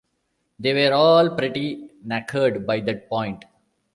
[0.57, 3.45] They were all pretty knackered by that point.